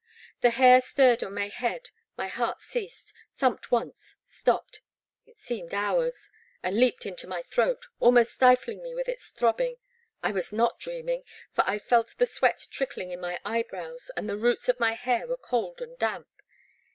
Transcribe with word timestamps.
The 0.41 0.49
hair 0.49 0.81
stirred 0.81 1.23
on 1.23 1.35
my 1.35 1.47
head, 1.47 1.91
my 2.17 2.27
heart 2.27 2.59
ceased, 2.59 3.13
thumped 3.37 3.69
once, 3.69 4.15
stopped— 4.23 4.81
it 5.27 5.37
seemed 5.37 5.75
hours,— 5.75 6.31
and 6.63 6.75
leaped 6.79 7.05
into 7.05 7.27
my 7.27 7.43
throat, 7.43 7.85
ahnost 8.01 8.31
stifling 8.33 8.81
me 8.81 8.95
with 8.95 9.07
its 9.07 9.27
throbbing. 9.29 9.77
I 10.23 10.31
was 10.31 10.51
not 10.51 10.79
dreaming, 10.79 11.23
for 11.53 11.63
I 11.67 11.77
felt 11.77 12.15
the 12.17 12.25
sweat 12.25 12.65
trickling 12.71 13.11
in 13.11 13.19
my 13.19 13.39
eyebrows, 13.45 14.09
and 14.17 14.27
the 14.27 14.37
roots 14.39 14.67
of 14.67 14.79
my 14.79 14.93
hair 14.93 15.27
were 15.27 15.37
cold 15.37 15.83
and 15.83 15.99
damp. 15.99 16.29